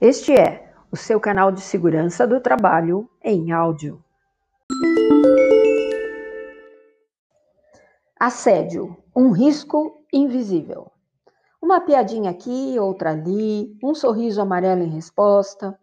Este 0.00 0.32
é 0.32 0.72
o 0.92 0.96
seu 0.96 1.18
canal 1.18 1.50
de 1.50 1.60
segurança 1.60 2.24
do 2.24 2.40
trabalho 2.40 3.10
em 3.20 3.50
áudio. 3.50 4.00
Assédio, 8.16 8.96
um 9.14 9.32
risco 9.32 10.04
invisível. 10.12 10.92
Uma 11.60 11.80
piadinha 11.80 12.30
aqui, 12.30 12.78
outra 12.78 13.10
ali, 13.10 13.76
um 13.82 13.92
sorriso 13.92 14.40
amarelo 14.40 14.84
em 14.84 14.88
resposta, 14.88 15.76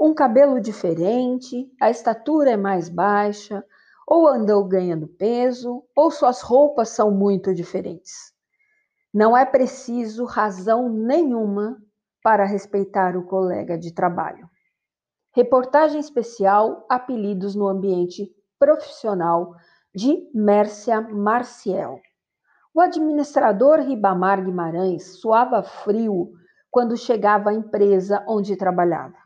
um 0.00 0.12
cabelo 0.12 0.60
diferente, 0.60 1.70
a 1.80 1.88
estatura 1.88 2.50
é 2.50 2.56
mais 2.56 2.88
baixa, 2.88 3.64
ou 4.08 4.26
andou 4.26 4.64
ganhando 4.64 5.06
peso, 5.06 5.84
ou 5.94 6.10
suas 6.10 6.42
roupas 6.42 6.88
são 6.88 7.12
muito 7.12 7.54
diferentes. 7.54 8.34
Não 9.14 9.36
é 9.36 9.44
preciso 9.44 10.24
razão 10.24 10.88
nenhuma 10.88 11.80
para 12.26 12.44
respeitar 12.44 13.16
o 13.16 13.24
colega 13.24 13.78
de 13.78 13.94
trabalho. 13.94 14.50
Reportagem 15.32 16.00
especial 16.00 16.84
Apelidos 16.88 17.54
no 17.54 17.68
ambiente 17.68 18.28
profissional 18.58 19.54
de 19.94 20.28
Mércia 20.34 21.00
Marciel. 21.00 22.00
O 22.74 22.80
administrador 22.80 23.78
Ribamar 23.78 24.44
Guimarães 24.44 25.20
suava 25.20 25.62
frio 25.62 26.32
quando 26.68 26.96
chegava 26.96 27.50
à 27.50 27.54
empresa 27.54 28.24
onde 28.26 28.56
trabalhava. 28.56 29.18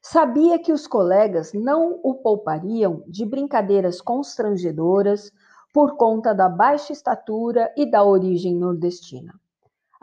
Sabia 0.00 0.56
que 0.56 0.72
os 0.72 0.86
colegas 0.86 1.52
não 1.52 1.98
o 2.04 2.14
poupariam 2.14 3.02
de 3.08 3.26
brincadeiras 3.26 4.00
constrangedoras 4.00 5.32
por 5.74 5.96
conta 5.96 6.32
da 6.32 6.48
baixa 6.48 6.92
estatura 6.92 7.74
e 7.76 7.90
da 7.90 8.04
origem 8.04 8.54
nordestina. 8.54 9.34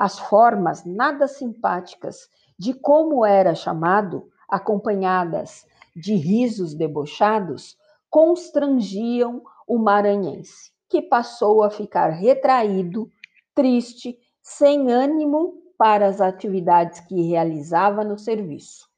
As 0.04 0.20
formas 0.20 0.84
nada 0.84 1.30
simpáticas 1.30 2.28
de 2.60 2.74
como 2.74 3.26
era 3.26 3.56
chamado, 3.56 4.30
acompanhadas 4.50 5.66
de 5.96 6.14
risos 6.16 6.74
debochados, 6.74 7.78
constrangiam 8.10 9.42
o 9.66 9.78
maranhense, 9.78 10.74
que 10.90 11.02
passou 11.02 11.64
a 11.64 11.70
ficar 11.70 12.10
retraído, 12.10 13.10
triste, 13.56 14.20
sem 14.42 14.92
ânimo 14.92 15.54
para 15.78 16.06
as 16.06 16.20
atividades 16.20 17.00
que 17.00 17.22
realizava 17.22 18.04
no 18.04 18.18
serviço. 18.18 18.90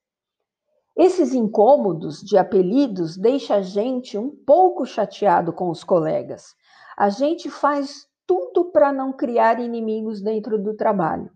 Esses 0.98 1.36
incômodos 1.36 2.20
de 2.20 2.36
apelidos 2.36 3.16
deixa 3.16 3.58
a 3.58 3.62
gente 3.62 4.18
um 4.18 4.32
pouco 4.32 4.88
chateado 4.88 5.54
com 5.54 5.70
os 5.70 5.84
colegas. 5.84 6.56
A 6.98 7.10
gente 7.10 7.48
faz 7.48 8.08
tudo 8.28 8.66
para 8.72 8.92
não 8.92 9.14
criar 9.14 9.60
inimigos 9.60 10.22
dentro 10.22 10.62
do 10.62 10.76
trabalho, 10.76 11.32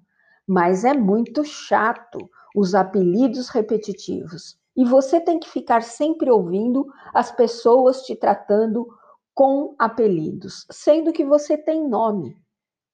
mas 0.47 0.83
é 0.83 0.93
muito 0.93 1.43
chato 1.43 2.29
os 2.55 2.73
apelidos 2.73 3.49
repetitivos. 3.49 4.57
E 4.75 4.85
você 4.85 5.19
tem 5.19 5.39
que 5.39 5.49
ficar 5.49 5.83
sempre 5.83 6.31
ouvindo 6.31 6.87
as 7.13 7.31
pessoas 7.31 8.01
te 8.03 8.15
tratando 8.15 8.87
com 9.33 9.75
apelidos, 9.77 10.65
sendo 10.71 11.13
que 11.13 11.25
você 11.25 11.57
tem 11.57 11.87
nome. 11.87 12.35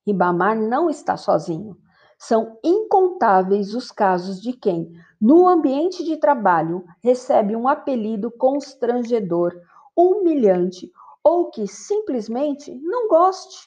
Ribamar 0.06 0.56
não 0.56 0.90
está 0.90 1.18
sozinho. 1.18 1.78
São 2.18 2.58
incontáveis 2.64 3.74
os 3.74 3.92
casos 3.92 4.42
de 4.42 4.54
quem, 4.54 4.92
no 5.20 5.48
ambiente 5.48 6.04
de 6.04 6.18
trabalho, 6.18 6.86
recebe 7.04 7.56
um 7.56 7.68
apelido 7.68 8.32
constrangedor, 8.32 9.54
humilhante 9.96 10.92
ou 11.24 11.50
que 11.50 11.68
simplesmente 11.68 12.74
não 12.76 13.08
goste. 13.08 13.66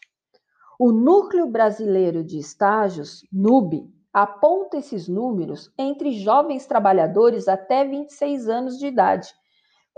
O 0.81 0.93
Núcleo 0.93 1.49
Brasileiro 1.49 2.23
de 2.23 2.39
Estágios, 2.39 3.25
NUB, 3.33 3.93
aponta 4.13 4.77
esses 4.77 5.09
números 5.09 5.73
entre 5.77 6.13
jovens 6.13 6.69
trabalhadores 6.69 7.49
até 7.49 7.85
26 7.85 8.49
anos 8.49 8.79
de 8.79 8.87
idade. 8.87 9.35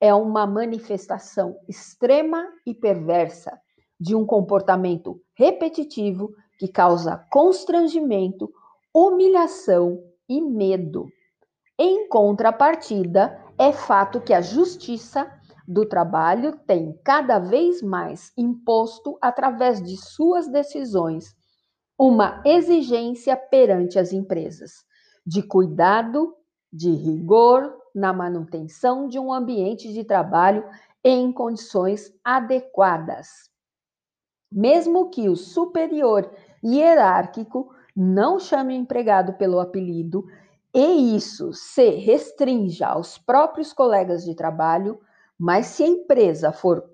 é 0.00 0.14
uma 0.14 0.46
manifestação 0.46 1.56
extrema 1.68 2.44
e 2.66 2.74
perversa 2.74 3.60
de 3.98 4.14
um 4.14 4.24
comportamento 4.24 5.20
repetitivo 5.34 6.32
que 6.58 6.66
causa 6.68 7.18
constrangimento, 7.30 8.50
humilhação 8.94 10.02
e 10.28 10.40
medo. 10.40 11.06
Em 11.78 12.08
contrapartida, 12.08 13.38
é 13.58 13.72
fato 13.72 14.20
que 14.20 14.32
a 14.32 14.40
justiça 14.40 15.30
do 15.68 15.86
trabalho 15.86 16.58
tem 16.66 16.98
cada 17.04 17.38
vez 17.38 17.82
mais 17.82 18.32
imposto, 18.36 19.18
através 19.20 19.82
de 19.82 19.96
suas 19.96 20.48
decisões, 20.48 21.34
uma 21.98 22.42
exigência 22.44 23.36
perante 23.36 23.98
as 23.98 24.12
empresas 24.12 24.72
de 25.26 25.42
cuidado, 25.42 26.34
de 26.72 26.90
rigor, 26.90 27.79
na 27.94 28.12
manutenção 28.12 29.08
de 29.08 29.18
um 29.18 29.32
ambiente 29.32 29.92
de 29.92 30.04
trabalho 30.04 30.64
em 31.02 31.32
condições 31.32 32.12
adequadas. 32.24 33.50
Mesmo 34.52 35.10
que 35.10 35.28
o 35.28 35.36
superior 35.36 36.30
hierárquico 36.64 37.72
não 37.96 38.38
chame 38.38 38.74
o 38.74 38.76
empregado 38.76 39.34
pelo 39.34 39.60
apelido 39.60 40.24
e 40.74 41.16
isso 41.16 41.52
se 41.52 41.90
restrinja 41.90 42.88
aos 42.88 43.18
próprios 43.18 43.72
colegas 43.72 44.24
de 44.24 44.34
trabalho, 44.34 45.00
mas 45.38 45.66
se 45.66 45.82
a 45.82 45.88
empresa 45.88 46.52
for 46.52 46.92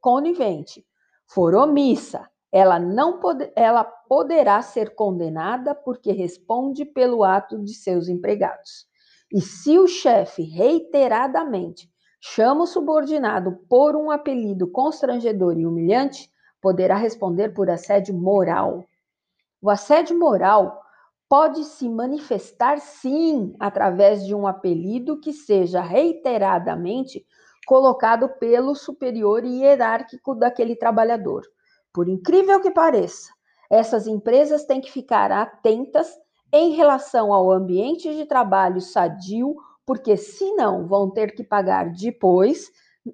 conivente, 0.00 0.84
for 1.26 1.54
omissa, 1.54 2.28
ela 2.50 2.78
não 2.78 3.20
pode, 3.20 3.52
ela 3.54 3.84
poderá 3.84 4.62
ser 4.62 4.94
condenada 4.94 5.74
porque 5.74 6.10
responde 6.12 6.84
pelo 6.84 7.22
ato 7.22 7.58
de 7.62 7.74
seus 7.74 8.08
empregados. 8.08 8.86
E 9.32 9.40
se 9.40 9.78
o 9.78 9.86
chefe 9.86 10.42
reiteradamente 10.42 11.90
chama 12.20 12.62
o 12.62 12.66
subordinado 12.66 13.58
por 13.68 13.94
um 13.94 14.10
apelido 14.10 14.70
constrangedor 14.70 15.58
e 15.58 15.66
humilhante, 15.66 16.30
poderá 16.60 16.96
responder 16.96 17.54
por 17.54 17.70
assédio 17.70 18.14
moral. 18.14 18.84
O 19.60 19.70
assédio 19.70 20.18
moral 20.18 20.80
pode 21.28 21.62
se 21.64 21.88
manifestar 21.88 22.80
sim 22.80 23.54
através 23.60 24.24
de 24.24 24.34
um 24.34 24.46
apelido 24.46 25.20
que 25.20 25.32
seja 25.32 25.80
reiteradamente 25.80 27.24
colocado 27.66 28.30
pelo 28.40 28.74
superior 28.74 29.44
hierárquico 29.44 30.34
daquele 30.34 30.74
trabalhador. 30.74 31.42
Por 31.92 32.08
incrível 32.08 32.62
que 32.62 32.70
pareça, 32.70 33.30
essas 33.70 34.06
empresas 34.06 34.64
têm 34.64 34.80
que 34.80 34.90
ficar 34.90 35.30
atentas 35.30 36.10
em 36.52 36.72
relação 36.72 37.32
ao 37.32 37.50
ambiente 37.50 38.14
de 38.14 38.24
trabalho 38.24 38.80
sadio, 38.80 39.56
porque 39.84 40.16
senão 40.16 40.86
vão 40.86 41.10
ter 41.10 41.34
que 41.34 41.44
pagar 41.44 41.92
depois 41.92 42.70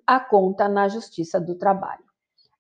a 0.07 0.19
conta 0.19 0.69
na 0.69 0.89
Justiça 0.89 1.41
do 1.41 1.55
Trabalho. 1.55 2.05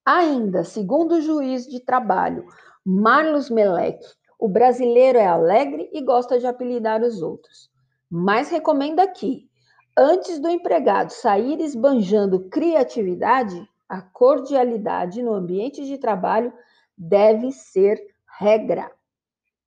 Ainda, 0.04 0.64
segundo 0.64 1.12
o 1.16 1.20
juiz 1.20 1.66
de 1.66 1.80
trabalho 1.80 2.44
Marlos 2.84 3.48
Melec, 3.48 4.04
o 4.38 4.48
brasileiro 4.48 5.18
é 5.18 5.26
alegre 5.26 5.88
e 5.92 6.02
gosta 6.02 6.38
de 6.38 6.46
apelidar 6.46 7.02
os 7.02 7.22
outros. 7.22 7.70
Mas 8.10 8.50
recomenda 8.50 9.06
que, 9.08 9.48
antes 9.96 10.38
do 10.38 10.50
empregado 10.50 11.10
sair 11.10 11.60
esbanjando 11.60 12.48
criatividade, 12.50 13.66
a 13.88 14.02
cordialidade 14.02 15.22
no 15.22 15.32
ambiente 15.32 15.86
de 15.86 15.96
trabalho 15.96 16.52
deve 16.96 17.50
ser 17.52 17.98
regra. 18.38 18.90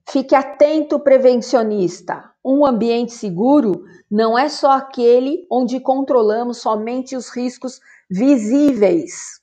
Fique 0.08 0.36
atento, 0.36 1.00
prevencionista. 1.00 2.32
Um 2.44 2.66
ambiente 2.66 3.14
seguro 3.14 3.85
não 4.10 4.38
é 4.38 4.48
só 4.48 4.72
aquele 4.72 5.46
onde 5.50 5.80
controlamos 5.80 6.62
somente 6.62 7.16
os 7.16 7.30
riscos 7.30 7.80
visíveis. 8.10 9.42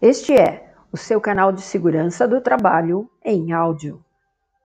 Este 0.00 0.34
é 0.34 0.72
o 0.92 0.96
seu 0.96 1.20
canal 1.20 1.50
de 1.52 1.62
segurança 1.62 2.28
do 2.28 2.40
trabalho 2.40 3.10
em 3.24 3.52
áudio. 3.52 4.05